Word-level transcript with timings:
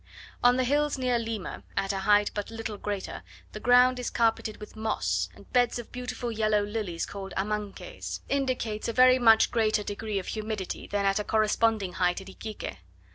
On 0.43 0.57
the 0.57 0.63
hills 0.63 0.97
near 0.97 1.19
Lima, 1.19 1.61
at 1.77 1.93
a 1.93 1.99
height 1.99 2.31
but 2.33 2.49
little 2.49 2.79
greater, 2.79 3.21
the 3.51 3.59
ground 3.59 3.99
is 3.99 4.09
carpeted 4.09 4.57
with 4.57 4.75
moss, 4.75 5.29
and 5.35 5.53
beds 5.53 5.77
of 5.77 5.91
beautiful 5.91 6.31
yellow 6.31 6.63
lilies, 6.63 7.05
called 7.05 7.35
Amancaes. 7.37 7.95
This 7.99 8.19
indicates 8.27 8.87
a 8.87 8.93
very 8.93 9.19
much 9.19 9.51
greater 9.51 9.83
degree 9.83 10.17
of 10.17 10.25
humidity, 10.25 10.87
than 10.87 11.05
at 11.05 11.19
a 11.19 11.23
corresponding 11.23 11.93
height 11.93 12.19
at 12.19 12.29
Iquique. 12.29 12.79